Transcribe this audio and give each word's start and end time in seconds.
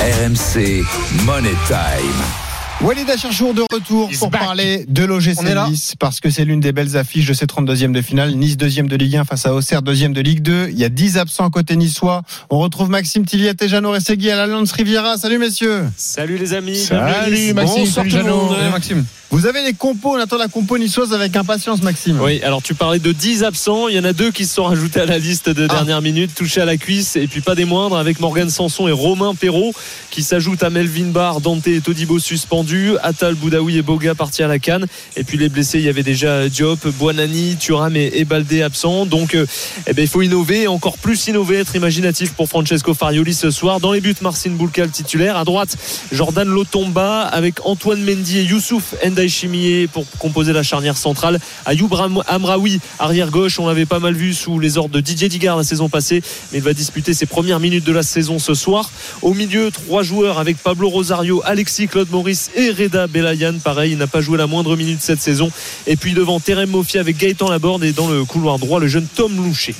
RMC 0.00 0.82
Money 1.26 1.52
Time. 1.66 2.49
Walid 2.82 3.10
Acharchour 3.10 3.52
de 3.52 3.62
retour 3.70 4.08
He's 4.10 4.18
pour 4.20 4.30
back. 4.30 4.40
parler 4.40 4.86
de 4.88 5.04
l'OGC. 5.04 5.42
Nice 5.68 5.92
parce 5.98 6.18
que 6.18 6.30
c'est 6.30 6.46
l'une 6.46 6.60
des 6.60 6.72
belles 6.72 6.96
affiches 6.96 7.26
de 7.26 7.34
ces 7.34 7.44
32e 7.44 7.92
de 7.92 8.00
finale. 8.00 8.34
Nice 8.36 8.56
deuxième 8.56 8.88
de 8.88 8.96
Ligue 8.96 9.16
1 9.16 9.24
face 9.26 9.44
à 9.44 9.52
Auxerre 9.54 9.82
deuxième 9.82 10.14
de 10.14 10.22
Ligue 10.22 10.40
2. 10.40 10.68
Il 10.70 10.78
y 10.78 10.84
a 10.84 10.88
10 10.88 11.18
absents 11.18 11.50
côté 11.50 11.76
niçois. 11.76 12.22
On 12.48 12.58
retrouve 12.58 12.88
Maxime 12.88 13.26
Tilliat 13.26 13.52
et 13.60 13.68
Jeannot 13.68 13.92
Ressegui 13.92 14.30
à 14.30 14.36
l'Alliance 14.36 14.72
Riviera. 14.72 15.18
Salut 15.18 15.36
messieurs. 15.38 15.84
Salut 15.98 16.38
les 16.38 16.54
amis. 16.54 16.78
Salut. 16.78 17.52
Maxime, 17.52 17.84
Bonsoir 17.84 17.86
salut 17.86 18.10
tout 18.10 18.16
le 18.16 18.22
Jeannot. 18.22 18.36
monde. 18.44 18.56
Salut, 18.56 18.70
Maxime. 18.70 19.04
Vous 19.32 19.46
avez 19.46 19.62
les 19.62 19.74
compos, 19.74 20.16
on 20.16 20.18
attend 20.18 20.38
la 20.38 20.48
compo 20.48 20.76
niçoise 20.76 21.12
avec 21.12 21.36
impatience 21.36 21.82
Maxime. 21.82 22.18
Oui, 22.20 22.40
alors 22.42 22.62
tu 22.64 22.74
parlais 22.74 22.98
de 22.98 23.12
10 23.12 23.44
absents, 23.44 23.86
il 23.86 23.94
y 23.94 23.98
en 24.00 24.02
a 24.02 24.12
deux 24.12 24.32
qui 24.32 24.44
se 24.44 24.54
sont 24.54 24.64
rajoutés 24.64 24.98
à 24.98 25.04
la 25.06 25.18
liste 25.18 25.48
de 25.48 25.66
Ah. 25.70 25.74
dernière 25.74 26.02
minute, 26.02 26.34
touchés 26.34 26.60
à 26.62 26.64
la 26.64 26.76
cuisse, 26.76 27.14
et 27.14 27.28
puis 27.28 27.40
pas 27.40 27.54
des 27.54 27.64
moindres 27.64 27.96
avec 27.96 28.18
Morgan 28.18 28.50
Sanson 28.50 28.88
et 28.88 28.92
Romain 28.92 29.36
Perrault 29.36 29.72
qui 30.10 30.24
s'ajoutent 30.24 30.64
à 30.64 30.70
Melvin 30.70 31.10
Barr, 31.12 31.40
Dante 31.40 31.68
et 31.68 31.80
Todibo 31.80 32.18
suspendus, 32.18 32.69
Atal 33.02 33.34
Boudaoui 33.34 33.78
et 33.78 33.82
Boga 33.82 34.14
partis 34.14 34.42
à 34.42 34.48
la 34.48 34.58
canne, 34.58 34.86
et 35.16 35.24
puis 35.24 35.38
les 35.38 35.48
blessés, 35.48 35.78
il 35.78 35.84
y 35.84 35.88
avait 35.88 36.02
déjà 36.02 36.48
Diop, 36.48 36.86
Buonani, 36.98 37.56
Thuram 37.56 37.96
et, 37.96 38.24
Baldé 38.24 38.62
absents, 38.62 39.06
donc 39.06 39.34
euh, 39.34 39.46
eh 39.86 39.92
ben, 39.92 40.02
il 40.02 40.08
faut 40.08 40.22
innover, 40.22 40.66
encore 40.68 40.98
plus 40.98 41.26
innover, 41.26 41.58
être 41.58 41.74
imaginatif 41.74 42.32
pour 42.32 42.48
Francesco 42.48 42.94
Farioli 42.94 43.34
ce 43.34 43.50
soir. 43.50 43.80
Dans 43.80 43.92
les 43.92 44.00
buts, 44.00 44.14
Marcin 44.20 44.50
Boulkal 44.50 44.90
titulaire, 44.90 45.36
à 45.36 45.44
droite, 45.44 45.76
Jordan 46.12 46.48
Lotomba 46.48 47.22
avec 47.22 47.66
Antoine 47.66 48.02
Mendy 48.02 48.38
et 48.38 48.44
Youssouf 48.44 48.94
Ndaïchimier 49.04 49.88
pour 49.88 50.06
composer 50.18 50.52
la 50.52 50.62
charnière 50.62 50.96
centrale. 50.96 51.38
Ayoub 51.66 51.90
Amraoui, 52.26 52.80
arrière 52.98 53.30
gauche, 53.30 53.58
on 53.58 53.66
l'avait 53.66 53.86
pas 53.86 53.98
mal 53.98 54.14
vu 54.14 54.34
sous 54.34 54.58
les 54.58 54.78
ordres 54.78 54.94
de 54.94 55.00
Didier 55.00 55.28
Digard 55.28 55.56
la 55.56 55.64
saison 55.64 55.88
passée, 55.88 56.22
mais 56.52 56.58
il 56.58 56.64
va 56.64 56.72
disputer 56.72 57.14
ses 57.14 57.26
premières 57.26 57.60
minutes 57.60 57.84
de 57.84 57.92
la 57.92 58.02
saison 58.02 58.38
ce 58.38 58.54
soir. 58.54 58.90
Au 59.22 59.34
milieu, 59.34 59.70
trois 59.70 60.02
joueurs 60.02 60.38
avec 60.38 60.58
Pablo 60.58 60.88
Rosario, 60.88 61.42
Alexis 61.44 61.88
Claude 61.88 62.10
Maurice 62.10 62.50
et 62.54 62.59
Reda 62.68 63.06
Belayan. 63.06 63.54
Pareil, 63.64 63.92
il 63.92 63.98
n'a 63.98 64.06
pas 64.06 64.20
joué 64.20 64.36
la 64.36 64.46
moindre 64.46 64.76
minute 64.76 65.00
cette 65.00 65.20
saison. 65.20 65.50
Et 65.86 65.96
puis 65.96 66.12
devant 66.12 66.40
Terem 66.40 66.68
Moffi 66.68 66.98
avec 66.98 67.16
Gaëtan 67.16 67.48
Laborde 67.48 67.84
et 67.84 67.92
dans 67.92 68.08
le 68.08 68.24
couloir 68.24 68.58
droit, 68.58 68.78
le 68.78 68.88
jeune 68.88 69.06
Tom 69.06 69.34
Loucher. 69.36 69.74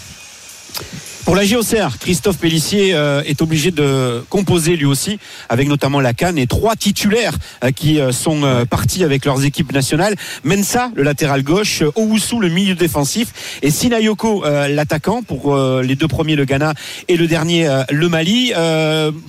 Pour 1.30 1.36
la 1.36 1.44
JOCR, 1.44 1.98
Christophe 2.00 2.38
Pellissier 2.38 2.92
euh, 2.92 3.22
est 3.24 3.40
obligé 3.40 3.70
de 3.70 4.20
composer 4.30 4.74
lui 4.74 4.84
aussi, 4.84 5.20
avec 5.48 5.68
notamment 5.68 6.00
la 6.00 6.12
Cannes 6.12 6.38
et 6.38 6.48
trois 6.48 6.74
titulaires 6.74 7.36
euh, 7.62 7.70
qui 7.70 8.00
euh, 8.00 8.10
sont 8.10 8.40
partis 8.68 9.04
avec 9.04 9.24
leurs 9.24 9.44
équipes 9.44 9.72
nationales. 9.72 10.16
Mensa, 10.42 10.90
le 10.96 11.04
latéral 11.04 11.44
gauche, 11.44 11.84
Owusu, 11.94 12.40
le 12.40 12.48
milieu 12.48 12.74
défensif, 12.74 13.60
et 13.62 13.70
Sinayoko, 13.70 14.42
l'attaquant, 14.44 15.22
pour 15.22 15.56
les 15.56 15.94
deux 15.94 16.08
premiers, 16.08 16.34
le 16.34 16.44
Ghana, 16.44 16.74
et 17.06 17.16
le 17.16 17.28
dernier, 17.28 17.68
le 17.90 18.08
Mali. 18.08 18.52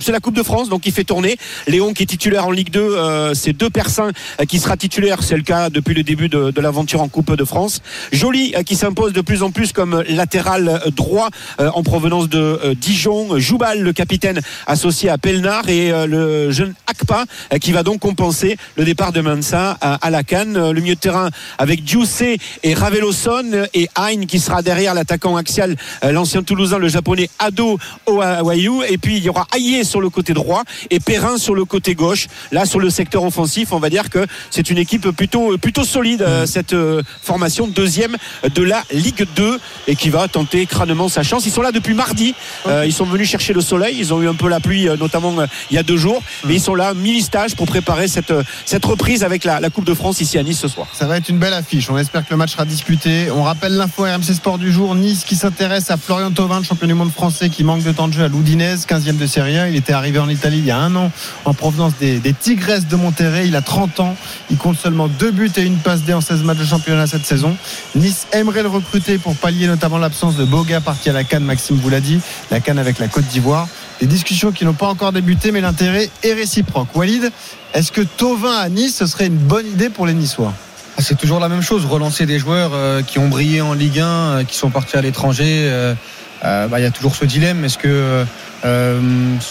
C'est 0.00 0.10
la 0.10 0.18
Coupe 0.18 0.34
de 0.34 0.42
France, 0.42 0.68
donc 0.68 0.86
il 0.86 0.92
fait 0.92 1.04
tourner. 1.04 1.36
Léon 1.68 1.92
qui 1.92 2.02
est 2.02 2.06
titulaire 2.06 2.46
en 2.46 2.50
Ligue 2.50 2.70
2, 2.70 2.80
euh, 2.80 3.34
c'est 3.34 3.52
deux 3.52 3.70
Persins 3.70 4.10
euh, 4.40 4.44
qui 4.44 4.58
sera 4.58 4.76
titulaire, 4.76 5.22
c'est 5.22 5.36
le 5.36 5.42
cas 5.42 5.70
depuis 5.70 5.94
le 5.94 6.02
début 6.02 6.28
de, 6.28 6.50
de 6.50 6.60
l'aventure 6.60 7.00
en 7.00 7.08
Coupe 7.08 7.36
de 7.36 7.44
France. 7.44 7.80
Joly 8.10 8.54
qui 8.66 8.74
s'impose 8.74 9.12
de 9.12 9.20
plus 9.20 9.42
en 9.42 9.50
plus 9.52 9.72
comme 9.72 10.02
latéral 10.08 10.82
droit 10.96 11.30
en 11.58 11.82
provenance 11.92 12.30
de 12.30 12.38
euh, 12.38 12.74
Dijon. 12.74 13.38
Joubal, 13.38 13.82
le 13.82 13.92
capitaine 13.92 14.40
associé 14.66 15.10
à 15.10 15.18
Pelnar 15.18 15.68
et 15.68 15.92
euh, 15.92 16.06
le 16.06 16.50
jeune 16.50 16.72
Akpa 16.86 17.26
euh, 17.52 17.58
qui 17.58 17.70
va 17.70 17.82
donc 17.82 18.00
compenser 18.00 18.56
le 18.76 18.86
départ 18.86 19.12
de 19.12 19.20
Mansa 19.20 19.76
à, 19.78 20.08
la 20.08 20.22
Cannes. 20.22 20.70
Le 20.70 20.80
milieu 20.80 20.94
de 20.94 21.00
terrain 21.00 21.28
avec 21.58 21.84
Dioussé 21.84 22.38
et 22.62 22.72
Raveloson 22.72 23.66
et 23.74 23.90
Hein 23.96 24.24
qui 24.26 24.38
sera 24.38 24.62
derrière 24.62 24.94
l'attaquant 24.94 25.36
axial, 25.36 25.76
l'ancien 26.02 26.42
Toulousain, 26.42 26.78
le 26.78 26.88
japonais 26.88 27.28
Ado 27.38 27.78
Owayu. 28.06 28.84
Et 28.88 28.96
puis 28.96 29.18
il 29.18 29.24
y 29.24 29.28
aura 29.28 29.46
Aïe 29.52 29.84
sur 29.84 30.00
le 30.00 30.08
côté 30.08 30.32
droit 30.32 30.62
et 30.88 30.98
Perrin 30.98 31.36
sur 31.36 31.54
le 31.54 31.66
côté 31.66 31.94
gauche. 31.94 32.28
Là, 32.52 32.64
sur 32.64 32.80
le 32.80 32.88
secteur 32.88 33.22
offensif, 33.22 33.72
on 33.72 33.80
va 33.80 33.90
dire 33.90 34.08
que 34.08 34.24
c'est 34.50 34.70
une 34.70 34.78
équipe 34.78 35.10
plutôt, 35.10 35.58
plutôt 35.58 35.84
solide, 35.84 36.24
cette 36.46 36.74
formation 37.22 37.66
deuxième 37.66 38.16
de 38.54 38.62
la 38.62 38.82
Ligue 38.92 39.26
2 39.36 39.60
et 39.88 39.94
qui 39.94 40.08
va 40.08 40.26
tenter 40.28 40.64
crânement 40.64 41.10
sa 41.10 41.22
chance. 41.22 41.44
Ils 41.44 41.52
sont 41.52 41.60
là 41.60 41.71
depuis 41.72 41.94
mardi. 41.94 42.34
Euh, 42.66 42.84
ils 42.86 42.92
sont 42.92 43.04
venus 43.04 43.28
chercher 43.28 43.52
le 43.52 43.60
soleil. 43.60 43.96
Ils 43.98 44.12
ont 44.12 44.22
eu 44.22 44.28
un 44.28 44.34
peu 44.34 44.48
la 44.48 44.60
pluie, 44.60 44.88
euh, 44.88 44.96
notamment 44.96 45.38
euh, 45.38 45.46
il 45.70 45.76
y 45.76 45.78
a 45.78 45.82
deux 45.82 45.96
jours. 45.96 46.22
Mais 46.44 46.54
ils 46.54 46.60
sont 46.60 46.74
là, 46.74 46.94
mini-stage, 46.94 47.56
pour 47.56 47.66
préparer 47.66 48.08
cette, 48.08 48.32
cette 48.64 48.84
reprise 48.84 49.24
avec 49.24 49.44
la, 49.44 49.60
la 49.60 49.70
Coupe 49.70 49.84
de 49.84 49.94
France 49.94 50.20
ici 50.20 50.38
à 50.38 50.42
Nice 50.42 50.60
ce 50.60 50.68
soir. 50.68 50.88
Ça 50.92 51.06
va 51.06 51.16
être 51.16 51.28
une 51.28 51.38
belle 51.38 51.54
affiche. 51.54 51.90
On 51.90 51.98
espère 51.98 52.24
que 52.24 52.30
le 52.30 52.36
match 52.36 52.52
sera 52.52 52.64
disputé. 52.64 53.30
On 53.30 53.42
rappelle 53.42 53.76
l'info 53.76 54.04
RMC 54.04 54.34
Sport 54.34 54.58
du 54.58 54.72
jour. 54.72 54.94
Nice 54.94 55.24
qui 55.24 55.36
s'intéresse 55.36 55.90
à 55.90 55.96
Florian 55.96 56.30
Thauvin, 56.30 56.58
le 56.58 56.64
champion 56.64 56.86
du 56.86 56.94
monde 56.94 57.12
français 57.12 57.48
qui 57.48 57.64
manque 57.64 57.82
de 57.82 57.92
temps 57.92 58.08
de 58.08 58.12
jeu 58.12 58.24
à 58.24 58.28
l'Oudinese, 58.28 58.86
15e 58.86 59.16
de 59.16 59.26
Serie 59.26 59.58
A. 59.58 59.68
Il 59.68 59.76
était 59.76 59.92
arrivé 59.92 60.18
en 60.18 60.28
Italie 60.28 60.58
il 60.58 60.66
y 60.66 60.70
a 60.70 60.78
un 60.78 60.94
an 60.96 61.10
en 61.44 61.54
provenance 61.54 61.94
des, 61.98 62.18
des 62.18 62.32
Tigresses 62.32 62.86
de 62.86 62.96
Monterrey. 62.96 63.46
Il 63.48 63.56
a 63.56 63.62
30 63.62 64.00
ans. 64.00 64.16
Il 64.50 64.56
compte 64.56 64.78
seulement 64.78 65.08
deux 65.08 65.30
buts 65.30 65.50
et 65.56 65.62
une 65.62 65.78
passe 65.78 66.02
D 66.02 66.12
en 66.12 66.20
16 66.20 66.42
matchs 66.42 66.58
de 66.58 66.64
championnat 66.64 67.06
cette 67.06 67.26
saison. 67.26 67.56
Nice 67.94 68.26
aimerait 68.32 68.62
le 68.62 68.68
recruter 68.68 69.18
pour 69.18 69.34
pallier 69.36 69.66
notamment 69.66 69.98
l'absence 69.98 70.36
de 70.36 70.44
Boga 70.44 70.80
parti 70.80 71.10
à 71.10 71.12
la 71.12 71.24
Cannes, 71.24 71.44
Maxime 71.44 71.61
vous 71.70 71.88
l'a 71.90 72.00
dit. 72.00 72.18
La 72.50 72.60
Cannes 72.60 72.78
avec 72.78 72.98
la 72.98 73.08
Côte 73.08 73.26
d'Ivoire. 73.26 73.68
Des 74.00 74.06
discussions 74.06 74.50
qui 74.50 74.64
n'ont 74.64 74.72
pas 74.74 74.88
encore 74.88 75.12
débuté, 75.12 75.52
mais 75.52 75.60
l'intérêt 75.60 76.10
est 76.22 76.32
réciproque. 76.32 76.94
Walid, 76.96 77.30
est-ce 77.74 77.92
que 77.92 78.00
Tovin 78.00 78.50
à 78.56 78.68
Nice, 78.68 78.96
ce 78.96 79.06
serait 79.06 79.26
une 79.26 79.36
bonne 79.36 79.66
idée 79.66 79.88
pour 79.90 80.06
les 80.06 80.14
Niçois? 80.14 80.52
Ah, 80.98 81.02
C'est 81.02 81.16
toujours 81.16 81.38
la 81.40 81.48
même 81.48 81.62
chose, 81.62 81.86
relancer 81.86 82.26
des 82.26 82.38
joueurs 82.38 82.72
euh, 82.74 83.02
qui 83.02 83.18
ont 83.18 83.28
brillé 83.28 83.60
en 83.60 83.72
Ligue 83.74 84.00
1, 84.00 84.06
euh, 84.06 84.44
qui 84.44 84.56
sont 84.56 84.70
partis 84.70 84.96
à 84.96 85.00
l'étranger. 85.02 85.44
euh, 85.70 85.94
bah, 86.42 86.80
Il 86.80 86.82
y 86.82 86.86
a 86.86 86.90
toujours 86.90 87.14
ce 87.14 87.24
dilemme. 87.24 87.64
Est-ce 87.64 87.78
que 87.78 88.24
euh, 88.64 89.00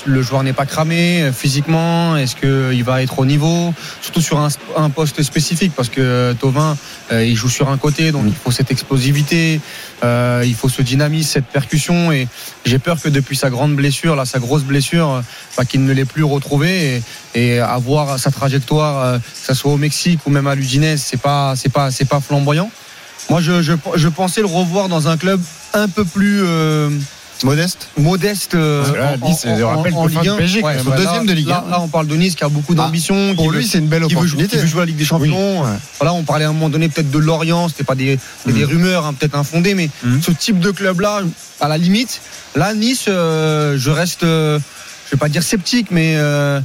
le 0.05 0.21
joueur 0.21 0.43
n'est 0.43 0.53
pas 0.53 0.65
cramé 0.65 1.21
euh, 1.21 1.33
physiquement 1.33 2.15
Est-ce 2.15 2.35
qu'il 2.35 2.83
va 2.83 3.03
être 3.03 3.19
au 3.19 3.25
niveau? 3.25 3.73
Surtout 4.01 4.21
sur 4.21 4.39
un, 4.77 4.89
poste 4.89 5.21
spécifique, 5.21 5.73
parce 5.75 5.89
que 5.89 6.01
euh, 6.01 6.33
Tovin, 6.33 6.77
il 7.11 7.35
joue 7.35 7.49
sur 7.49 7.69
un 7.69 7.77
côté, 7.77 8.11
donc 8.11 8.23
il 8.25 8.33
faut 8.33 8.51
cette 8.51 8.71
explosivité, 8.71 9.59
il 10.03 10.55
faut 10.55 10.69
ce 10.69 10.81
dynamisme, 10.81 11.29
cette 11.29 11.45
percussion. 11.45 12.11
Et 12.11 12.27
j'ai 12.65 12.79
peur 12.79 13.01
que 13.01 13.09
depuis 13.09 13.35
sa 13.35 13.49
grande 13.49 13.75
blessure, 13.75 14.15
là, 14.15 14.25
sa 14.25 14.39
grosse 14.39 14.63
blessure, 14.63 15.21
bah, 15.57 15.65
qu'il 15.65 15.83
ne 15.83 15.91
l'ait 15.91 16.05
plus 16.05 16.23
retrouvé. 16.23 17.01
Et, 17.35 17.59
avoir 17.59 18.17
sa 18.17 18.31
trajectoire, 18.31 19.19
que 19.19 19.47
ce 19.47 19.53
soit 19.53 19.71
au 19.71 19.77
Mexique 19.77 20.19
ou 20.25 20.29
même 20.29 20.47
à 20.47 20.55
l'Udinese, 20.55 21.01
c'est 21.01 21.21
pas, 21.21 21.55
c'est 21.55 21.69
pas, 21.69 21.91
c'est 21.91 22.05
pas 22.05 22.21
flamboyant. 22.21 22.71
Moi, 23.29 23.41
je, 23.41 23.61
je, 23.61 24.07
pensais 24.07 24.41
le 24.41 24.47
revoir 24.47 24.87
dans 24.89 25.07
un 25.07 25.17
club 25.17 25.41
un 25.73 25.87
peu 25.87 26.05
plus 26.05 26.43
Modeste 27.43 27.87
modeste. 27.97 28.55
euh, 28.55 28.83
là, 28.95 29.15
en- 29.21 29.27
Nice, 29.29 29.45
en- 29.45 29.57
je 29.57 29.63
en- 29.63 29.69
rappelle, 29.77 29.93
en 29.93 30.03
peut 30.03 30.09
faire 30.09 30.21
Ligue 30.21 30.29
le 30.31 30.35
1. 30.35 30.37
PSG, 30.37 30.61
quand 30.61 30.67
Ouais, 30.67 30.75
même. 30.75 30.83
bah, 30.85 30.95
Deuxième 30.97 31.13
là- 31.13 31.23
de 31.25 31.33
Ligue 31.33 31.47
Là, 31.47 31.63
1. 31.67 31.71
là, 31.71 31.81
on 31.81 31.87
parle 31.87 32.07
de 32.07 32.15
Nice 32.15 32.35
qui 32.35 32.43
a 32.43 32.49
beaucoup 32.49 32.73
Ah, 32.73 32.83
d'ambition. 32.83 33.35
Pour 33.35 33.51
lui, 33.51 33.65
c'est 33.65 33.79
une 33.79 33.87
belle 33.87 34.03
qui 34.05 34.13
veut, 34.15 34.21
qui 34.21 34.33
opportunité. 34.33 34.57
veut 34.57 34.67
jouer 34.67 34.81
à 34.81 34.85
la 34.85 34.87
Ligue 34.87 34.97
des 34.97 35.05
Champions. 35.05 35.63
Voilà, 35.99 36.13
on 36.13 36.23
parlait 36.23 36.45
à 36.45 36.49
un 36.49 36.53
moment 36.53 36.69
donné 36.69 36.89
peut-être 36.89 37.11
de 37.11 37.17
Lorient, 37.19 37.67
c'était 37.69 37.83
pas 37.83 37.95
des, 37.95 38.17
des 38.47 38.63
rumeurs 38.65 39.05
hein, 39.05 39.13
peut-être 39.13 39.35
infondées, 39.35 39.73
mais 39.73 39.89
Mhm. 40.03 40.21
ce 40.21 40.31
type 40.31 40.59
de 40.59 40.71
club-là, 40.71 41.21
à 41.59 41.67
la 41.67 41.77
limite, 41.77 42.21
là, 42.55 42.73
Nice, 42.73 43.05
euh, 43.07 43.75
je 43.77 43.89
reste, 43.91 44.23
euh, 44.23 44.59
je 45.07 45.15
vais 45.15 45.19
pas 45.19 45.29
dire 45.29 45.43
sceptique, 45.43 45.87
mais 45.91 46.15
euh, 46.17 46.59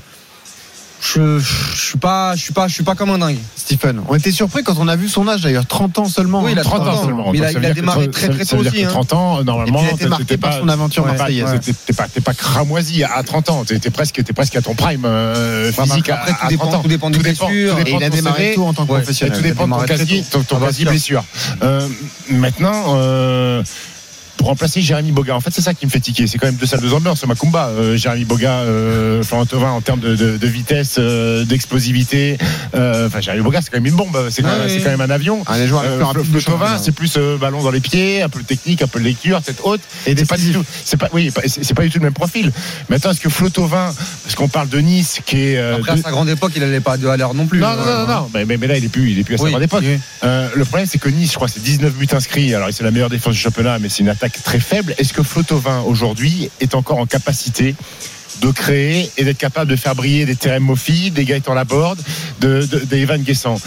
je, 1.01 1.39
je 1.39 1.81
suis 1.87 1.99
pas, 1.99 2.35
je 2.37 2.43
suis 2.43 2.53
pas, 2.53 2.69
je 2.69 2.75
suis 2.75 2.83
pas 2.85 2.95
comme 2.95 3.11
un 3.11 3.19
dingue. 3.19 3.37
Stephen, 3.57 4.01
on 4.09 4.15
était 4.15 4.31
surpris 4.33 4.63
quand 4.63 4.77
on 4.79 4.89
a 4.89 4.97
vu 4.97 5.09
son 5.09 5.29
âge 5.29 5.43
d'ailleurs, 5.43 5.67
30 5.67 5.99
ans 5.99 6.05
seulement. 6.07 6.41
Oui, 6.43 6.51
hein. 6.51 6.55
il 6.55 6.59
a 6.59 6.63
30 6.65 6.89
ans 6.89 7.05
seulement. 7.05 7.33
Mais 7.33 7.39
il 7.39 7.45
a- 7.45 7.53
il 7.53 7.65
a 7.65 7.75
démarré 7.75 8.09
très, 8.11 8.29
très 8.29 8.45
tôt 8.45 8.57
aussi, 8.57 8.85
hein. 8.85 8.89
30 8.89 9.13
ans, 9.13 9.45
normalement, 9.45 9.81
a 9.81 9.91
été 9.93 10.09
t'étais 10.19 10.37
pas- 10.37 10.59
son 10.59 10.69
aventure 10.69 11.05
Ouais, 11.05 11.13
t'étais- 11.59 11.73
T'es 11.87 11.93
pas, 11.93 12.07
t'es 12.09 12.21
pas 12.21 12.35
cramoisi 12.35 13.05
à 13.05 13.23
30 13.23 13.51
ans. 13.51 13.65
T'es 13.65 13.79
t'es 13.79 13.91
presque, 13.91 14.23
t'es 14.25 14.33
presque 14.33 14.57
à 14.57 14.63
ton 14.63 14.75
prime 14.75 15.05
euh, 15.05 15.71
physique 15.73 16.07
bah, 16.09 16.15
à, 16.15 16.19
après, 16.23 16.33
tout 16.33 16.39
à 16.43 16.49
dépend- 16.49 16.65
30 16.67 16.75
ans. 16.77 16.83
tout 16.83 16.89
dépend 16.89 17.11
des 17.11 17.19
blessures. 17.19 17.77
il 17.87 18.03
a 18.03 18.11
démarré 18.11 18.53
tout 18.55 18.63
en 18.65 18.73
tant 18.73 18.83
que 18.87 18.93
professionnel. 18.93 19.37
tout 19.37 19.43
dépend 19.43 19.67
de 19.69 19.73
ton 19.73 19.85
quasi, 19.85 20.83
Ah 20.83 20.85
bah, 20.85 20.91
blessure. 20.91 21.25
Euh, 21.63 21.89
maintenant, 22.31 22.95
euh, 22.97 23.63
pour 24.47 24.53
remplacer 24.53 24.81
Jérémy 24.81 25.11
Boga, 25.11 25.35
en 25.35 25.41
fait, 25.41 25.51
c'est 25.53 25.61
ça 25.61 25.75
qui 25.75 25.87
me 25.87 25.91
fait 25.91 25.99
tiquer. 25.99 26.29
C'est 26.29 26.39
quand 26.39 26.47
même 26.47 26.55
deux 26.55 26.67
salles, 26.67 26.79
deux 26.81 26.93
ambiances. 26.95 27.19
Ce 27.19 27.27
Macumba, 27.27 27.67
euh, 27.71 27.97
Jérémy 27.97 28.25
Boga, 28.25 28.59
euh, 28.61 29.21
Florent 29.25 29.45
Thauvin, 29.45 29.73
en 29.73 29.81
termes 29.81 29.99
de, 29.99 30.15
de- 30.15 30.37
de 30.37 30.47
vitesse, 30.47 30.97
euh, 31.01 31.45
d'explosivité. 31.45 32.39
Euh, 32.77 33.09
Enfin, 33.09 33.21
Jérémy 33.21 33.43
Boga, 33.43 33.61
c'est 33.61 33.71
quand 33.71 33.79
même 33.79 33.87
une 33.87 33.97
bombe. 33.97 34.17
C'est 34.31 34.43
quand, 34.43 34.49
Ouais, 34.51 34.69
même- 34.69 34.99
quand 34.99 35.03
un 35.05 35.11
avion. 35.11 35.43
Ah, 35.47 35.59
les 35.59 35.67
joueurs 35.67 35.83
Flo. 35.83 36.41
Thauvin, 36.41 36.79
c'est 36.81 36.93
plus 36.93 37.15
euh, 37.17 37.37
ballon 37.39 37.61
dans 37.61 37.73
les 37.73 37.81
pieds, 37.81 38.23
un 38.23 38.29
peu 38.29 38.41
de 38.41 38.47
technique, 38.47 38.83
un 38.83 38.87
peu 38.87 39.01
de 39.01 39.05
lecture, 39.05 39.43
tête 39.43 39.59
haute. 39.65 39.81
Et 40.07 40.15
C'est 40.17 40.29
pas 40.29 40.37
du 40.37 40.53
tout. 40.53 40.65
C'est 40.85 40.97
pas, 40.97 41.09
oui, 41.13 41.33
c'est 41.47 41.75
pas 41.75 41.83
du 41.83 41.91
tout 41.91 41.99
le 41.99 42.05
même 42.05 42.13
profil. 42.13 42.53
Maintenant, 42.89 43.11
est-ce 43.11 43.21
que 43.21 43.29
Flotovin, 43.29 43.93
parce 44.23 44.35
qu'on 44.37 44.47
parle 44.49 44.69
de 44.69 44.79
Nice, 44.79 45.19
qui 45.27 45.39
est 45.39 45.59
Après, 45.59 45.91
à 45.91 45.97
de- 45.97 46.03
sa 46.03 46.11
grande 46.13 46.29
époque, 46.29 46.53
il 46.55 46.63
allait 46.63 46.79
pas 46.79 46.93
à 46.93 47.17
l'heure 47.17 47.35
non 47.35 47.47
plus. 47.49 47.59
non, 47.59 47.75
non, 47.75 47.85
non, 47.85 48.07
non. 48.07 48.31
Mais, 48.33 48.45
mais- 48.45 48.59
mais 48.59 48.69
là, 48.69 48.77
il 48.79 48.85
est 48.85 48.89
plus, 48.89 49.11
il 49.11 49.19
est 49.19 49.25
plus 49.25 49.35
à 49.35 49.39
sa 49.39 49.45
Oui, 49.45 49.51
grande 49.51 49.63
époque. 49.65 49.83
oui. 49.85 49.99
Le 50.23 50.65
problème, 50.65 50.87
c'est 50.89 50.99
que 50.99 51.09
Nice, 51.09 51.31
je 51.33 51.35
crois, 51.35 51.49
c'est 51.49 51.63
19 51.63 51.95
buts 51.95 52.07
inscrits. 52.13 52.55
Alors, 52.55 52.69
c'est 52.71 52.85
la 52.85 52.93
meilleure 52.93 53.11
défense 53.11 53.35
du 53.35 53.41
championnat, 53.41 53.79
mais 53.81 53.89
c'est 53.89 54.01
une 54.05 54.09
attaque 54.09 54.36
très 54.43 54.61
faible. 54.61 54.95
Est-ce 54.99 55.13
que 55.13 55.23
Flotovin, 55.23 55.81
aujourd'hui, 55.83 56.51
est 56.61 56.75
encore 56.75 56.99
en 56.99 57.07
capacité 57.07 57.75
de 58.41 58.51
créer 58.51 59.11
et 59.17 59.25
d'être 59.25 59.39
capable 59.39 59.71
de 59.71 59.77
faire 59.77 59.95
briller 59.95 60.27
des 60.27 60.37
Terem 60.37 60.63
Moffi, 60.63 61.11
des 61.11 61.25
Gaëtan 61.25 61.55
Laborde, 61.55 61.99
de, 62.41 62.67
de, 62.67 62.79
des 62.81 62.99
Evan 62.99 63.23
Guessant? 63.23 63.59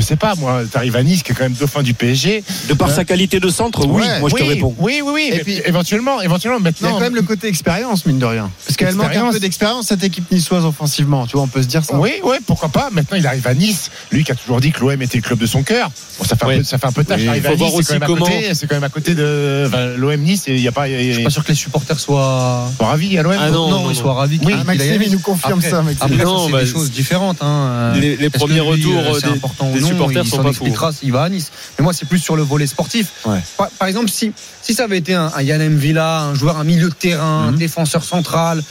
Je, 0.00 0.06
sais 0.06 0.16
pas, 0.16 0.34
moi, 0.36 0.62
t'arrives 0.70 0.96
à 0.96 1.02
Nice, 1.02 1.22
qui 1.22 1.32
est 1.32 1.34
quand 1.34 1.44
même 1.44 1.52
dauphin 1.52 1.82
du 1.82 1.94
PSG. 1.94 2.42
De 2.68 2.74
par 2.74 2.88
Euh, 2.90 2.94
sa 2.94 3.04
qualité 3.04 3.40
de 3.40 3.48
centre, 3.48 3.86
oui, 3.86 4.02
ouais, 4.02 4.20
moi 4.20 4.28
je 4.30 4.34
te 4.36 4.42
réponds. 4.48 4.74
Oui, 4.78 5.00
oui, 5.04 5.10
oui. 5.14 5.30
Et 5.32 5.40
puis- 5.40 5.60
éventuellement, 5.64 6.20
éventuellement, 6.20 6.58
Il 6.58 6.64
y 6.64 6.68
a 6.68 6.70
maintenant. 6.70 6.92
quand 6.94 7.00
même 7.00 7.14
le 7.14 7.22
côté 7.22 7.48
expérience, 7.48 8.06
mine 8.06 8.18
de 8.18 8.24
rien. 8.26 8.50
Parce 8.66 8.76
qu'elle 8.76 8.94
manque 8.94 9.14
un 9.14 9.30
peu 9.30 9.40
d'expérience, 9.40 9.86
cette 9.86 10.04
équipe 10.04 10.30
niçoise 10.30 10.64
offensivement. 10.64 11.26
Tu 11.26 11.32
vois, 11.32 11.42
on 11.42 11.48
peut 11.48 11.62
se 11.62 11.68
dire 11.68 11.84
ça. 11.84 11.96
Oui, 11.98 12.12
oui, 12.24 12.36
pourquoi 12.46 12.68
pas. 12.68 12.88
Maintenant, 12.92 13.16
il 13.16 13.26
arrive 13.26 13.46
à 13.46 13.54
Nice. 13.54 13.90
Lui 14.10 14.24
qui 14.24 14.32
a 14.32 14.34
toujours 14.34 14.60
dit 14.60 14.72
que 14.72 14.80
l'OM 14.80 15.00
était 15.02 15.18
le 15.18 15.22
club 15.22 15.38
de 15.38 15.46
son 15.46 15.62
cœur. 15.62 15.90
Bon, 16.18 16.24
ça 16.24 16.36
fait 16.36 16.44
un 16.44 16.48
Oui. 16.48 16.56
peu, 16.58 16.64
ça 16.64 16.78
fait 16.78 16.86
un 16.86 16.92
peu 16.92 17.04
tâche. 17.04 17.20
Oui, 17.22 17.28
Il 17.36 17.42
faut 17.42 17.48
à 17.48 17.54
voir 17.54 17.70
Nice, 17.70 17.78
aussi 17.78 17.88
quand 17.88 17.94
même 17.94 18.02
à 18.02 18.06
côté. 18.06 18.20
comment- 18.20 18.54
C'est 18.54 18.66
quand 18.66 18.74
même 18.76 18.84
à 18.84 18.88
côté 18.88 19.14
de 19.14 19.64
enfin, 19.68 19.86
l'OM 19.96 20.20
Nice. 20.20 20.44
et 20.48 20.54
Il 20.56 20.60
y 20.62 20.68
a 20.68 20.72
pas. 20.72 20.88
Je 20.88 21.12
suis 21.12 21.22
pas 21.24 21.30
sûr 21.30 21.44
que 21.44 21.48
les 21.48 21.54
supporters 21.54 21.98
soient. 21.98 22.70
Pas 22.78 22.86
ravi 22.86 23.16
à 23.18 23.22
l'OM. 23.22 23.34
Ah 23.38 23.50
non, 23.50 23.68
non, 23.70 23.84
ils 23.90 23.94
non. 23.94 23.94
soient 23.94 24.14
ravis. 24.14 24.38
Oui, 24.44 24.52
qu'il 24.54 24.64
Maxime, 24.64 25.02
il 25.04 25.12
nous 25.12 25.18
confirme 25.20 25.58
Après- 25.58 25.70
ça, 25.70 25.82
Maxime. 25.82 25.98
Après, 26.02 26.18
ça, 26.18 26.24
Non, 26.24 26.46
c'est 26.46 26.52
bah, 26.52 26.60
des 26.64 26.66
choses 26.70 26.90
différentes. 26.90 27.38
hein. 27.42 27.92
Les- 27.96 28.30
premiers 28.30 28.60
retours, 28.60 28.94
euh, 28.98 29.18
c'est 29.20 29.26
des- 29.28 29.32
important 29.36 29.70
ou 29.70 29.74
des 29.74 29.80
non, 29.80 29.87
supporters 29.88 30.22
il 30.24 30.28
sont 30.30 30.42
pas 30.42 30.48
expliquera 30.50 30.92
s'il 30.92 31.12
va 31.12 31.22
à 31.24 31.28
Nice. 31.28 31.50
Mais 31.78 31.82
moi, 31.82 31.92
c'est 31.92 32.06
plus 32.08 32.18
sur 32.18 32.36
le 32.36 32.42
volet 32.42 32.66
sportif. 32.66 33.08
Ouais. 33.24 33.40
Par, 33.56 33.68
par 33.70 33.88
exemple, 33.88 34.08
si, 34.10 34.32
si 34.62 34.74
ça 34.74 34.84
avait 34.84 34.98
été 34.98 35.14
un, 35.14 35.30
un 35.34 35.42
Yann 35.42 35.76
Villa, 35.76 36.20
un 36.20 36.34
joueur, 36.34 36.58
un 36.58 36.64
milieu 36.64 36.88
de 36.88 36.94
terrain, 36.94 37.48
un 37.48 37.52
défenseur 37.52 38.04
central, 38.04 38.62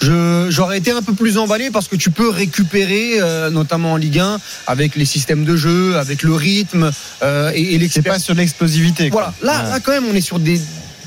je- 0.00 0.46
j'aurais 0.50 0.78
été 0.78 0.92
un 0.92 1.02
peu 1.02 1.12
plus 1.12 1.38
emballé 1.38 1.70
parce 1.70 1.88
que 1.88 1.96
tu 1.96 2.10
peux 2.10 2.28
récupérer, 2.28 3.14
euh, 3.20 3.50
notamment 3.50 3.92
en 3.94 3.96
Ligue 3.96 4.20
1, 4.20 4.38
avec 4.68 4.94
les 4.94 5.04
systèmes 5.04 5.44
de 5.44 5.56
jeu, 5.56 5.96
avec 5.98 6.22
le 6.22 6.34
rythme 6.34 6.90
euh, 7.22 7.50
et, 7.54 7.60
et 7.60 7.72
C'est 7.72 7.78
l'expérience. 7.78 8.14
pas 8.18 8.24
sur 8.24 8.34
l'explosivité. 8.34 9.10
quoi. 9.10 9.32
Voilà, 9.42 9.58
là, 9.58 9.64
Ouais. 9.64 9.70
là, 9.72 9.80
quand 9.80 9.92
même, 9.92 10.04
on 10.10 10.14
est 10.14 10.20
sur 10.20 10.38
des 10.38 10.60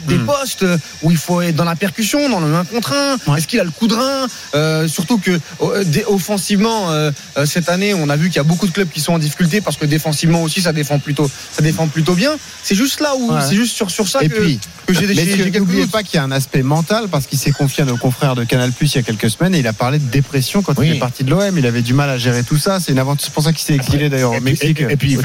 des 0.07 0.17
Hmm. 0.17 0.25
postes 0.25 0.65
où 1.01 1.11
il 1.11 1.17
faut 1.17 1.41
être 1.41 1.55
dans 1.55 1.63
la 1.65 1.75
percussion, 1.75 2.29
dans 2.29 2.39
le 2.39 2.53
1 2.53 2.65
contre 2.65 2.93
1. 2.93 3.31
Ouais. 3.31 3.37
Est-ce 3.37 3.47
qu'il 3.47 3.59
a 3.59 3.63
le 3.63 3.71
coup 3.71 3.87
de 3.87 3.93
rein 3.95 4.27
Euh, 4.55 4.87
Surtout 4.87 5.17
que 5.17 5.31
euh, 5.61 5.83
dé- 5.83 6.03
offensivement, 6.07 6.91
euh, 6.91 7.11
euh, 7.37 7.45
cette 7.45 7.69
année, 7.69 7.93
on 7.93 8.09
a 8.09 8.15
vu 8.15 8.27
qu'il 8.27 8.37
y 8.37 8.39
a 8.39 8.43
beaucoup 8.43 8.67
de 8.67 8.71
clubs 8.71 8.89
qui 8.89 8.99
sont 8.99 9.13
en 9.13 9.19
difficulté 9.19 9.61
parce 9.61 9.77
que 9.77 9.85
défensivement 9.85 10.43
aussi, 10.43 10.61
ça 10.61 10.73
défend 10.73 10.99
plutôt, 10.99 11.29
ça 11.51 11.61
défend 11.61 11.87
plutôt 11.87 12.13
bien. 12.13 12.31
C'est 12.63 12.75
juste 12.75 12.99
là 13.01 13.13
où, 13.17 13.31
Ouais. 13.31 13.41
c'est 13.47 13.55
juste 13.55 13.75
sur, 13.75 13.89
sur 13.91 14.07
ça 14.07 14.19
Et 14.23 14.29
que, 14.29 14.35
puis, 14.39 14.59
que 14.87 14.93
j'ai 14.93 15.07
quelques 15.07 15.57
n'oubliez 15.57 15.87
pas 15.87 16.03
qu'il 16.03 16.15
y 16.15 16.19
a 16.19 16.23
un 16.23 16.31
aspect 16.31 16.63
mental 16.63 17.07
parce 17.09 17.25
qu'il 17.27 17.37
s'est 17.39 17.51
confié 17.51 17.83
à 17.83 17.85
nos 17.85 17.97
confrères 17.97 18.35
de 18.35 18.43
Canal 18.43 18.71
Plus 18.71 18.93
il 18.93 18.97
y 18.97 18.99
a 18.99 19.03
quelques 19.03 19.29
semaines 19.29 19.55
et 19.55 19.59
il 19.59 19.67
a 19.67 19.73
parlé 19.73 19.99
de 19.99 20.05
dépression 20.09 20.61
quand 20.61 20.73
Oui. 20.77 20.89
il 20.89 20.95
est 20.95 20.99
parti 20.99 21.23
de 21.23 21.29
l'OM. 21.29 21.57
Il 21.57 21.65
avait 21.65 21.81
du 21.81 21.93
mal 21.93 22.09
à 22.09 22.17
gérer 22.17 22.43
tout 22.43 22.57
ça. 22.57 22.79
C'est 22.79 22.91
une 22.91 22.99
aventure. 22.99 23.25
C'est 23.25 23.33
pour 23.33 23.43
ça 23.43 23.51
qu'il 23.53 23.61
s'est 23.61 23.75
exilé 23.75 24.09
d'ailleurs 24.09 24.33
au 24.33 24.41
Mexique. 24.41 24.79
et, 24.81 24.91
et 24.93 24.97
puis 24.97 25.17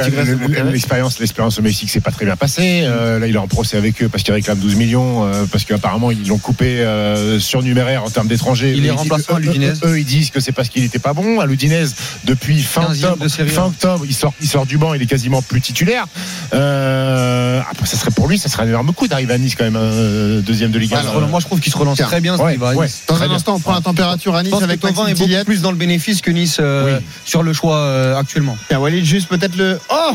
l'expérience, 0.65 1.19
l'expérience 1.19 1.59
au 1.59 1.63
Mexique, 1.63 1.91
c'est 1.91 2.01
pas 2.01 2.11
très 2.11 2.25
bien 2.25 2.37
passé. 2.37 2.83
Euh, 2.85 3.19
là, 3.19 3.27
il 3.27 3.35
est 3.35 3.39
en 3.39 3.49
procès 3.49 3.77
avec 3.77 4.03
eux 4.03 4.09
parce 4.09 4.23
qu'il 4.23 4.35
réclame 4.35 4.59
12 4.67 4.75
millions, 4.75 5.25
euh, 5.25 5.45
parce 5.51 5.65
qu'apparemment 5.65 6.11
ils 6.11 6.27
l'ont 6.27 6.39
coupé 6.39 6.81
euh, 6.81 7.39
surnuméraire 7.39 8.03
en 8.03 8.11
termes 8.11 8.27
d'étrangers. 8.27 8.75
Il 8.77 8.85
est 8.85 8.91
remplaçant 8.91 9.35
à 9.35 9.39
eux, 9.39 9.43
l'Udinese. 9.43 9.81
Eux, 9.85 9.91
eux, 9.91 9.99
ils 10.01 10.05
disent 10.05 10.31
que 10.31 10.41
c'est 10.41 10.51
parce 10.51 10.69
qu'il 10.69 10.83
était 10.83 10.99
pas 10.99 11.13
bon. 11.13 11.39
À 11.39 11.47
l'Udinese, 11.47 11.95
depuis 12.25 12.61
fin 12.61 12.83
15e 12.83 13.05
octobre, 13.05 13.23
de 13.23 13.29
fin 13.29 13.65
octobre, 13.67 14.05
il 14.09 14.15
sort, 14.15 14.35
il 14.41 14.49
sort 14.49 14.67
du 14.67 14.77
banc, 14.77 14.93
il 14.95 15.03
est 15.03 15.07
quasiment 15.07 15.41
plus 15.41 15.61
titulaire. 15.61 16.07
Euh, 16.53 17.61
après, 17.71 17.87
ça 17.87 17.97
serait 17.97 18.11
pour 18.11 18.27
lui, 18.27 18.39
ça 18.39 18.49
serait 18.49 18.65
un 18.65 18.69
énorme 18.69 18.93
coup 18.93 19.07
d'arriver 19.07 19.35
à 19.35 19.39
Nice 19.39 19.55
quand 19.55 19.65
même, 19.65 19.77
euh, 19.77 20.41
deuxième 20.41 20.73
de 20.73 20.81
Ligue 20.81 20.95
1. 20.95 20.99
Alors, 20.99 21.29
moi, 21.29 21.39
je 21.39 21.47
trouve 21.47 21.61
qu'il 21.61 21.73
se 21.73 21.79
relance 21.79 21.99
très 21.99 22.21
bien. 22.21 22.37
Ouais, 22.37 22.59
ouais. 22.59 22.87
Nice. 22.87 23.03
Dans 23.07 23.15
Très 23.15 23.27
un 23.27 23.29
bien. 23.29 23.37
instant, 23.37 23.55
on 23.55 23.61
prend 23.61 23.75
la 23.75 23.81
température 23.81 24.35
à 24.35 24.43
Nice 24.43 24.53
avec 24.61 24.83
Maxime 24.83 25.09
est 25.09 25.15
beaucoup 25.15 25.45
plus 25.45 25.63
dans 25.63 25.71
le 25.71 25.77
bénéfice 25.77 26.21
que 26.23 26.33
Nice 26.33 26.57
euh, 26.59 26.99
Oui. 26.99 27.07
sur 27.25 27.45
le 27.45 27.53
choix 27.53 27.77
euh, 27.77 28.17
actuellement. 28.17 28.59
Tiens, 28.69 28.81
Walid, 28.81 29.05
juste 29.05 29.29
peut-être 29.29 29.57
le. 29.57 29.79
Oh 29.91 30.13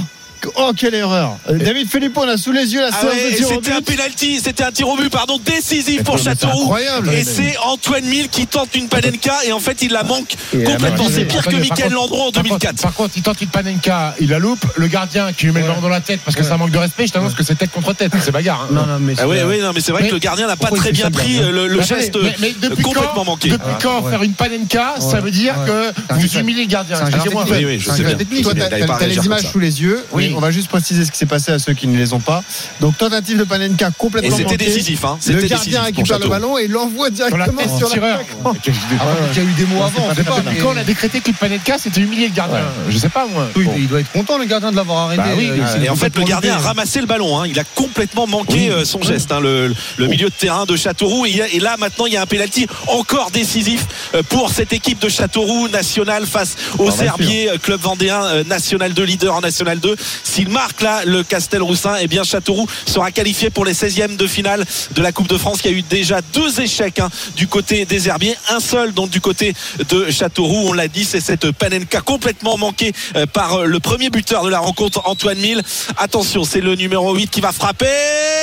Oh, 0.55 0.71
quelle 0.75 0.95
erreur 0.95 1.37
Euh, 1.49 1.57
David 1.57 1.89
Philippot, 1.89 2.21
on 2.25 2.27
a 2.29 2.37
sous 2.37 2.51
les 2.51 2.73
yeux 2.73 2.81
la 2.81 2.89
Ah 2.91 2.99
séance 3.01 3.13
ouais, 3.13 3.23
de 3.29 3.33
et 3.33 3.35
tir 3.35 3.47
au 3.47 3.53
c'était 3.53 3.71
un 3.73 3.81
penalty, 3.81 4.39
c'était 4.43 4.63
un 4.63 4.71
tir 4.71 4.87
au 4.87 4.97
but, 4.97 5.09
pardon, 5.09 5.39
décisif 5.43 6.03
pour 6.03 6.17
Châteauroux. 6.17 6.61
incroyable. 6.63 7.09
Et 7.13 7.23
c'est 7.23 7.55
Antoine 7.63 8.05
Mille 8.05 8.29
qui 8.29 8.47
tente 8.47 8.75
une 8.75 8.87
panenka 8.87 9.33
et 9.45 9.51
en 9.51 9.59
fait 9.59 9.81
il 9.81 9.91
la 9.91 10.03
manque 10.03 10.35
Et 10.53 10.63
complètement. 10.63 11.05
C'est 11.11 11.25
pire 11.25 11.45
que 11.45 11.55
Michael 11.55 11.91
Landreau 11.93 12.27
en 12.27 12.31
par 12.31 12.43
contre- 12.43 12.59
2004. 12.59 12.81
Par 12.81 12.93
contre, 12.93 13.13
il 13.17 13.21
tente 13.23 13.41
une 13.41 13.47
panenka, 13.49 14.15
il 14.19 14.29
la 14.29 14.39
loupe. 14.39 14.65
Le 14.75 14.87
gardien 14.87 15.31
qui 15.33 15.45
lui 15.45 15.51
met 15.53 15.59
le 15.61 15.65
Ouais. 15.65 15.69
ballon 15.71 15.81
dans 15.81 15.89
la 15.89 16.01
tête 16.01 16.21
parce 16.25 16.35
que 16.35 16.41
Ouais. 16.43 16.49
ça 16.49 16.57
manque 16.57 16.71
de 16.71 16.77
respect, 16.77 17.07
je 17.07 17.13
t'annonce 17.13 17.33
que 17.33 17.43
c'est 17.43 17.55
tête 17.55 17.71
contre 17.71 17.93
tête. 17.93 18.11
C'est 18.23 18.31
bagarre. 18.31 18.67
hein. 18.69 18.73
Non, 18.73 18.85
non, 18.85 18.99
mais 18.99 19.13
Ah 19.19 19.27
oui, 19.27 19.37
c'est- 19.37 19.43
oui, 19.43 19.59
non, 19.61 19.71
mais 19.75 19.81
c'est 19.81 19.91
vrai 19.91 20.03
Mais 20.03 20.09
que 20.09 20.13
le 20.13 20.19
gardien 20.19 20.47
n'a 20.47 20.55
pas 20.55 20.69
très 20.71 20.91
bien 20.91 21.11
pris 21.11 21.39
euh, 21.39 21.67
le, 21.67 21.81
geste 21.81 22.15
attendez, 22.15 22.31
mais, 22.39 22.53
mais 22.61 22.69
depuis 22.69 22.83
complètement 22.83 23.11
quand, 23.15 23.25
manqué. 23.25 23.49
Depuis 23.49 23.73
quand 23.81 24.01
Ouais. 24.01 24.11
faire 24.11 24.23
une 24.23 24.33
panenka, 24.33 24.95
ça 24.99 25.19
veut 25.19 25.31
dire 25.31 25.53
que 25.65 25.91
vous 26.15 26.37
humiliez 26.37 26.61
le 26.63 26.67
gardien. 26.69 26.97
Toi, 26.99 28.53
t'as 28.99 29.05
les 29.07 29.15
images 29.25 29.51
sous 29.51 29.59
les 29.59 29.81
yeux. 29.81 30.03
Oui. 30.11 30.30
On 30.35 30.39
va 30.39 30.51
juste 30.51 30.67
préciser 30.69 31.05
ce 31.05 31.11
qui 31.11 31.17
s'est 31.17 31.25
passé 31.25 31.51
à 31.51 31.59
ceux 31.59 31.73
qui 31.73 31.87
ne 31.87 31.97
les 31.97 32.13
ont 32.13 32.19
pas. 32.19 32.43
Donc, 32.79 32.97
tentative 32.97 33.37
de 33.37 33.43
Panenka 33.43 33.87
Et 33.87 33.91
complètement 33.97 34.31
c'était 34.31 34.43
manquée. 34.43 34.57
décisif, 34.57 35.03
hein. 35.05 35.17
Le 35.19 35.21
C'était 35.33 35.47
gardien 35.47 35.57
décisif 35.57 35.73
pour 35.79 35.85
récupère 35.85 36.19
le 36.19 36.27
ballon 36.29 36.57
et 36.57 36.67
l'envoie 36.67 37.09
la 37.09 37.15
directement 37.15 37.77
sur 37.77 37.87
du 37.87 37.93
tireur. 37.93 38.19
Après, 38.19 38.59
peut-être 38.59 39.31
qu'il 39.33 39.43
y 39.43 39.45
a 39.45 39.49
eu 39.49 39.53
des 39.53 39.65
mots 39.65 39.83
avant, 39.83 40.07
pas. 40.23 40.41
mais- 40.45 40.57
Quand 40.57 40.73
on 40.73 40.77
a 40.77 40.83
décrété 40.83 41.19
que 41.21 41.29
le 41.31 41.35
panenka, 41.35 41.77
c'était 41.77 42.01
humilier 42.01 42.27
le 42.29 42.33
gardien. 42.35 42.59
Je 42.89 42.97
sais 42.97 43.09
pas 43.09 43.25
moi. 43.27 43.47
Il 43.77 43.87
doit 43.87 43.99
être 43.99 44.11
content, 44.11 44.37
le 44.37 44.45
gardien, 44.45 44.71
de 44.71 44.75
l'avoir 44.75 45.05
arrêté. 45.07 45.21
Bah 45.21 45.29
oui, 45.37 45.49
Euh, 45.51 45.75
il 45.77 45.85
Et 45.85 45.89
en 45.89 45.95
fait, 45.95 46.15
le 46.17 46.23
gardien 46.23 46.55
a 46.55 46.59
ramassé 46.59 46.99
le 47.01 47.07
ballon. 47.07 47.39
hein. 47.39 47.47
Il 47.47 47.57
a 47.59 47.63
complètement 47.63 48.27
manqué 48.27 48.69
euh, 48.71 48.85
son 48.85 49.01
geste, 49.01 49.31
hein, 49.31 49.39
le, 49.39 49.73
le 49.97 50.07
milieu 50.07 50.29
de 50.29 50.33
terrain 50.33 50.65
de 50.65 50.75
Châteauroux. 50.75 51.25
Et, 51.25 51.31
il 51.31 51.41
et 51.53 51.59
là, 51.59 51.75
maintenant, 51.77 52.05
il 52.05 52.13
y 52.13 52.17
a 52.17 52.21
un 52.21 52.25
pénalty 52.25 52.67
encore 52.87 53.31
décisif 53.31 53.85
euh, 54.15 54.23
pour 54.23 54.49
cette 54.51 54.73
équipe 54.73 54.99
de 54.99 55.09
Châteauroux 55.09 55.67
national 55.69 56.25
face 56.25 56.55
au 56.77 56.89
Serbier, 56.91 57.49
club 57.61 57.79
vendéen 57.81 58.43
national 58.45 58.93
2, 58.93 59.03
leader 59.03 59.35
en 59.35 59.41
national 59.41 59.79
2. 59.79 59.95
S'il 60.23 60.49
marque 60.49 60.81
là 60.81 61.03
le 61.05 61.23
Castel-Roussin, 61.23 61.95
eh 62.01 62.07
bien 62.07 62.23
Châteauroux 62.23 62.67
sera 62.85 63.11
qualifié 63.11 63.49
pour 63.49 63.65
les 63.65 63.73
16e 63.73 64.15
de 64.15 64.27
finale 64.27 64.65
de 64.91 65.01
la 65.01 65.11
Coupe 65.11 65.27
de 65.27 65.37
France. 65.37 65.59
Il 65.63 65.71
y 65.71 65.73
a 65.73 65.77
eu 65.77 65.81
déjà 65.81 66.21
deux 66.33 66.61
échecs 66.61 66.99
hein, 66.99 67.09
du 67.35 67.47
côté 67.47 67.85
des 67.85 68.07
Herbiers, 68.07 68.35
un 68.49 68.59
seul 68.59 68.93
donc 68.93 69.09
du 69.09 69.21
côté 69.21 69.53
de 69.89 70.09
Châteauroux. 70.09 70.69
On 70.69 70.73
l'a 70.73 70.87
dit, 70.87 71.05
c'est 71.05 71.21
cette 71.21 71.51
Panenka 71.51 72.01
complètement 72.01 72.57
manquée 72.57 72.93
euh, 73.15 73.25
par 73.25 73.55
euh, 73.55 73.65
le 73.65 73.79
premier 73.79 74.09
buteur 74.09 74.43
de 74.43 74.49
la 74.49 74.59
rencontre, 74.59 75.01
Antoine 75.05 75.39
Mille. 75.39 75.61
Attention, 75.97 76.43
c'est 76.43 76.61
le 76.61 76.75
numéro 76.75 77.13
8 77.13 77.29
qui 77.29 77.41
va 77.41 77.51
frapper. 77.51 78.40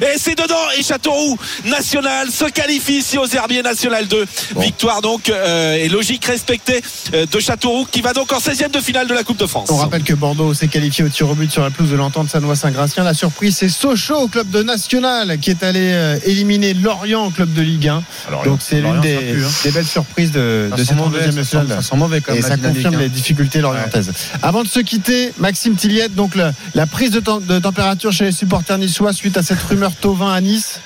Et 0.00 0.18
c'est 0.18 0.34
dedans. 0.36 0.54
Et 0.78 0.82
Châteauroux 0.82 1.38
national 1.64 2.30
se 2.30 2.44
qualifie 2.46 2.98
ici 2.98 3.18
aux 3.18 3.26
Herbiers 3.26 3.62
national 3.62 4.06
2. 4.08 4.26
Victoire 4.58 5.00
donc 5.02 5.28
euh, 5.28 5.74
et 5.74 5.88
logique 5.88 6.24
respectée 6.24 6.82
euh, 7.14 7.26
de 7.26 7.40
Châteauroux 7.40 7.86
qui 7.90 8.00
va 8.00 8.12
donc 8.12 8.32
en 8.32 8.38
16e 8.38 8.70
de 8.70 8.80
finale 8.80 9.06
de 9.06 9.14
la 9.14 9.24
Coupe 9.24 9.38
de 9.38 9.46
France. 9.46 9.68
On 9.70 9.76
rappelle 9.76 10.02
que 10.02 10.14
Bordeaux 10.14 10.54
s'est 10.54 10.68
qualifié 10.68 11.04
au 11.04 11.08
tir 11.08 11.28
au 11.30 11.34
but 11.34 11.50
sur 11.50 11.62
la 11.62 11.70
pelouse 11.70 11.90
de 11.90 11.96
l'entente 11.96 12.28
Sanois-Saint-Gratien. 12.30 13.04
La 13.04 13.14
surprise, 13.14 13.56
c'est 13.58 13.68
Sochaux 13.68 14.20
au 14.22 14.28
club 14.28 14.50
de 14.50 14.62
National 14.62 15.38
qui 15.38 15.50
est 15.50 15.62
allé 15.62 15.90
euh, 15.92 16.18
éliminer 16.24 16.74
Lorient 16.74 17.26
au 17.26 17.30
club 17.30 17.52
de 17.52 17.62
Ligue 17.62 17.88
1. 17.88 18.02
Alors, 18.28 18.44
Donc 18.44 18.60
c'est 18.62 18.80
l'une 18.80 19.00
des, 19.00 19.14
hein. 19.16 19.48
des 19.64 19.70
belles 19.70 19.86
surprises 19.86 20.32
de, 20.32 20.70
de 20.76 20.84
cette 20.84 20.96
mauvais, 20.96 21.18
deuxième 21.18 21.34
nationale. 21.36 21.68
ça 21.68 21.82
sent 21.82 21.96
mauvais 21.96 22.20
quand 22.20 22.32
Et 22.32 22.40
même, 22.40 22.50
ça 22.50 22.56
confirme 22.56 22.94
hein. 22.94 22.98
les 22.98 23.08
difficultés 23.08 23.60
lorientaises. 23.60 24.12
Avant 24.42 24.62
de 24.62 24.68
se 24.68 24.80
quitter, 24.80 25.32
Maxime 25.38 25.74
Tilliette, 25.74 26.14
donc 26.14 26.34
la, 26.34 26.52
la 26.74 26.86
prise 26.86 27.10
de, 27.10 27.20
de 27.20 27.58
température 27.58 28.12
chez 28.12 28.24
les 28.24 28.32
supporters 28.32 28.78
niçois 28.78 29.12
suite 29.12 29.36
à 29.36 29.42
cette 29.42 29.61
rumeur 29.68 29.94
Tovin 29.96 30.32
à 30.32 30.40
Nice. 30.40 30.80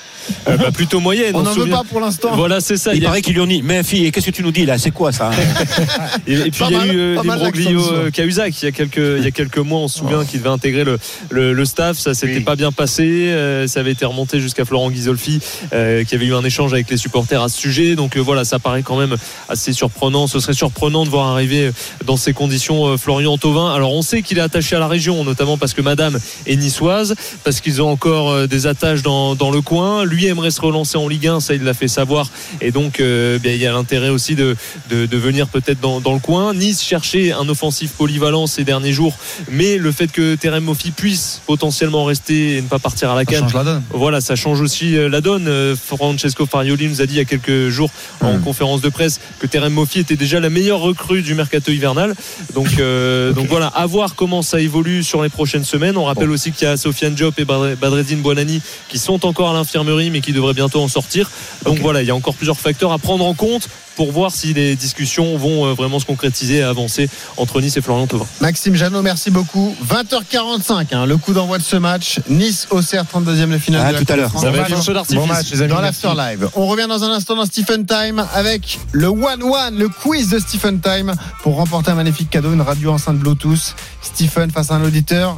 Euh, 0.47 0.57
bah, 0.57 0.71
plutôt 0.71 0.99
moyenne. 0.99 1.35
On 1.35 1.43
n'en 1.43 1.53
veut 1.53 1.67
pas 1.69 1.83
pour 1.89 1.99
l'instant. 1.99 2.35
Voilà, 2.35 2.59
c'est 2.61 2.77
ça. 2.77 2.93
Il 2.93 2.97
Il 2.97 3.03
y 3.03 3.05
a- 3.05 3.09
paraît 3.09 3.21
qu'ils 3.21 3.33
lui 3.33 3.41
ont 3.41 3.47
dit, 3.47 3.61
mais 3.63 3.83
fille, 3.83 4.11
qu'est-ce 4.11 4.25
que 4.27 4.31
tu 4.31 4.43
nous 4.43 4.51
dis 4.51 4.65
là 4.65 4.77
C'est 4.77 4.91
quoi 4.91 5.11
ça 5.11 5.31
Et, 6.27 6.33
et 6.33 6.41
puis 6.51 6.59
Pas 6.59 6.67
il 6.69 6.71
y 6.71 6.75
a 6.75 6.79
mal, 6.79 6.95
eu 6.95 6.99
euh, 6.99 7.15
l'imbroglio 7.23 7.79
l'accent 7.79 7.93
euh, 7.93 8.09
Cahuzac 8.11 8.61
il 8.61 8.65
y 8.65 8.67
a 8.67 8.71
quelques 8.71 8.97
il 9.17 9.23
y 9.23 9.27
a 9.27 9.31
quelques 9.31 9.57
mois 9.57 9.79
on 9.79 9.87
se 9.87 9.99
souvient 9.99 10.25
qu'il 10.25 10.39
devait 10.39 10.49
intégrer 10.49 10.83
le, 10.83 10.97
le, 11.29 11.53
le 11.53 11.65
staff 11.65 11.97
ça 11.97 12.13
s'était 12.13 12.37
Oui. 12.37 12.39
pas 12.41 12.55
bien 12.55 12.71
passé 12.71 13.03
euh, 13.29 13.67
ça 13.67 13.79
avait 13.81 13.91
été 13.91 14.05
remonté 14.05 14.39
jusqu'à 14.39 14.65
Florent 14.65 14.89
Ghisolfi 14.89 15.39
euh, 15.73 16.03
qui 16.03 16.15
avait 16.15 16.25
eu 16.25 16.33
un 16.33 16.43
échange 16.43 16.73
avec 16.73 16.89
les 16.89 16.97
supporters 16.97 17.41
à 17.41 17.49
ce 17.49 17.57
sujet 17.59 17.95
donc 17.95 18.17
euh, 18.17 18.19
voilà 18.19 18.43
ça 18.45 18.59
paraît 18.59 18.83
quand 18.83 18.97
même 18.97 19.15
assez 19.49 19.73
surprenant 19.73 20.27
ce 20.27 20.39
serait 20.39 20.53
surprenant 20.53 21.05
de 21.05 21.09
voir 21.09 21.27
arriver 21.27 21.71
dans 22.05 22.17
ces 22.17 22.33
conditions 22.33 22.87
euh, 22.87 22.97
Florian 22.97 23.37
Thauvin 23.37 23.73
alors 23.73 23.93
on 23.93 24.01
sait 24.01 24.21
qu'il 24.21 24.37
est 24.37 24.41
attaché 24.41 24.75
à 24.75 24.79
la 24.79 24.87
région 24.87 25.23
notamment 25.23 25.57
parce 25.57 25.73
que 25.73 25.81
madame 25.81 26.17
est 26.45 26.55
niçoise 26.55 27.15
parce 27.43 27.61
qu'ils 27.61 27.81
ont 27.81 27.89
encore 27.89 28.31
euh, 28.31 28.47
des 28.47 28.67
attaches 28.67 29.01
dans, 29.01 29.35
dans 29.35 29.51
le 29.51 29.61
coin 29.61 30.03
lui 30.05 30.16
aimerait 30.25 30.51
se 30.51 30.59
relancer 30.61 30.97
en 30.97 31.07
Ligue 31.07 31.27
1 31.27 31.39
ça 31.39 31.53
il 31.53 31.63
l'a 31.63 31.73
fait 31.73 31.87
savoir 31.87 32.29
et 32.61 32.71
donc 32.71 32.99
euh, 32.99 33.37
bien, 33.39 33.51
il 33.53 33.61
y 33.61 33.65
a 33.67 33.71
l'intérêt 33.71 34.09
aussi 34.09 34.35
de, 34.35 34.55
de, 34.89 35.05
de 35.05 35.17
venir 35.17 35.47
peut-être 35.47 35.79
dans, 35.79 35.99
dans 35.99 36.13
le 36.13 36.19
coin. 36.19 36.53
Nice 36.53 36.81
cherchait 36.83 37.31
un 37.31 37.47
offensif 37.49 37.91
polyvalent 37.91 38.47
ces 38.47 38.63
derniers 38.63 38.91
jours, 38.93 39.15
mais 39.51 39.77
le 39.77 39.91
fait 39.91 40.11
que 40.11 40.35
Terem 40.35 40.63
Moffi 40.63 40.91
puisse 40.91 41.41
potentiellement 41.45 42.03
rester 42.05 42.57
et 42.57 42.61
ne 42.61 42.67
pas 42.67 42.79
partir 42.79 43.11
à 43.11 43.15
la 43.15 43.21
Ça 43.21 43.25
canne, 43.25 43.41
change 43.43 43.53
la 43.53 43.63
donne. 43.63 43.83
voilà, 43.91 44.21
ça 44.21 44.35
change 44.35 44.61
aussi 44.61 44.95
euh, 44.97 45.09
la 45.09 45.21
donne. 45.21 45.47
Euh, 45.47 45.75
Francesco 45.75 46.45
Farioli 46.45 46.87
nous 46.87 47.01
a 47.01 47.05
dit 47.05 47.13
il 47.15 47.17
y 47.17 47.21
a 47.21 47.25
quelques 47.25 47.69
jours 47.69 47.89
en 48.21 48.39
conférence 48.39 48.81
de 48.81 48.89
presse 48.89 49.19
que 49.39 49.47
Terem 49.47 49.73
Moffi 49.73 49.99
était 49.99 50.15
déjà 50.15 50.39
la 50.39 50.49
meilleure 50.49 50.79
recrue 50.79 51.21
du 51.21 51.33
mercato 51.35 51.71
hivernal. 51.71 52.15
Donc, 52.53 52.67
euh, 52.79 53.33
donc 53.33 53.47
voilà, 53.47 53.67
à 53.67 53.85
voir 53.85 54.15
comment 54.15 54.41
ça 54.41 54.59
évolue 54.59 55.03
sur 55.03 55.21
les 55.23 55.29
prochaines 55.29 55.63
semaines. 55.65 55.97
On 55.97 56.05
rappelle 56.05 56.29
aussi 56.29 56.51
qu'il 56.51 56.67
y 56.67 56.71
a 56.71 56.77
Sofiane 56.77 57.13
Diop 57.15 57.37
et 57.39 57.45
Badre- 57.45 57.75
Badreddine 57.75 58.21
Buonani 58.21 58.61
qui 58.89 58.97
sont 58.99 59.25
encore 59.25 59.49
à 59.49 59.53
l'infirmerie 59.53 60.06
Paris, 60.07 60.11
mais 60.11 60.21
qui 60.21 60.31
devrait 60.33 60.53
bientôt 60.53 60.81
en 60.81 60.87
sortir. 60.87 61.29
Donc 61.65 61.79
voilà, 61.79 62.01
il 62.01 62.07
y 62.07 62.11
a 62.11 62.15
encore 62.15 62.35
plusieurs 62.35 62.59
facteurs 62.59 62.91
à 62.91 62.97
prendre 62.99 63.25
en 63.25 63.33
compte 63.33 63.67
pour 63.95 64.11
voir 64.11 64.31
si 64.31 64.53
les 64.53 64.75
discussions 64.75 65.37
vont 65.37 65.65
euh, 65.65 65.73
vraiment 65.73 65.99
se 65.99 66.05
concrétiser 66.05 66.57
et 66.57 66.61
avancer 66.63 67.09
entre 67.37 67.59
Nice 67.61 67.77
et 67.77 67.81
Florian 67.81 68.05
Thauvin. 68.05 68.27
Maxime 68.41 68.75
Janot, 68.75 69.01
merci 69.01 69.31
beaucoup. 69.31 69.75
20h45, 69.89 70.87
hein, 70.93 71.05
le 71.07 71.17
coup 71.17 71.33
d'envoi 71.33 71.57
de 71.57 71.63
ce 71.63 71.77
match. 71.77 72.19
Nice-Auxerre, 72.29 73.05
32e 73.05 73.49
de 73.51 73.57
finale. 73.57 73.81
Ah, 73.85 73.89
de 73.89 73.93
la 73.97 74.05
tout 74.05 74.13
à 74.13 74.15
l'heure. 74.15 74.31
Ça 74.31 74.51
va 74.51 74.57
Bon 74.59 74.63
être 74.65 74.71
un 74.73 74.75
match. 74.75 74.85
feu 74.85 74.93
d'artifice. 74.93 75.17
Bon 75.19 75.25
match, 75.27 75.51
les 75.51 75.61
amis. 75.63 75.69
dans 75.73 75.81
l'After 75.81 76.11
Live. 76.15 76.49
On 76.55 76.67
revient 76.67 76.85
dans 76.87 77.03
un 77.03 77.11
instant 77.11 77.35
dans 77.35 77.45
Stephen 77.45 77.85
Time 77.85 78.23
avec 78.35 78.79
le 78.91 79.07
One 79.07 79.41
One, 79.43 79.77
le 79.77 79.89
quiz 79.89 80.29
de 80.29 80.37
Stephen 80.39 80.79
Time 80.79 81.13
pour 81.41 81.55
remporter 81.55 81.89
un 81.91 81.95
magnifique 81.95 82.29
cadeau, 82.29 82.53
une 82.53 82.61
radio 82.61 82.91
enceinte 82.91 83.17
Bluetooth. 83.17 83.73
Stephen 84.03 84.51
face 84.51 84.69
à 84.71 84.75
un 84.75 84.83
auditeur 84.83 85.35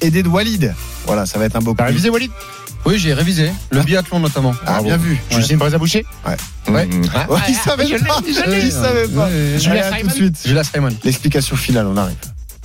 aidé 0.00 0.22
de 0.22 0.28
Walid. 0.28 0.74
Voilà, 1.06 1.26
ça 1.26 1.38
va 1.38 1.44
être 1.44 1.56
un 1.56 1.60
beau 1.60 1.74
T'as 1.76 1.84
quiz. 1.84 1.90
révisé 1.92 2.08
Walid 2.10 2.30
Oui, 2.84 2.98
j'ai 2.98 3.12
révisé. 3.12 3.50
Le 3.70 3.82
biathlon 3.82 4.20
notamment. 4.20 4.54
Ah, 4.62 4.72
Bravo. 4.72 4.84
bien 4.84 4.96
vu. 4.96 5.18
Juste 5.30 5.50
une 5.50 5.58
braise 5.58 5.74
à 5.74 5.78
boucher 5.78 6.06
Ouais. 6.26 6.36
Ouais. 6.72 6.88
Ouais, 7.28 7.38
il 7.48 7.54
savait 7.54 7.98
pas. 7.98 8.20
Il 8.26 8.72
savait 8.72 9.08
pas. 9.08 9.28
Julia 9.58 9.86
Allez, 9.86 9.96
à 9.96 10.00
tout 10.00 10.06
de 10.06 10.12
suite. 10.12 10.38
Julia 10.44 10.64
Simon. 10.64 10.90
L'explication 11.04 11.56
finale, 11.56 11.86
on 11.86 11.96
arrive. 11.96 12.16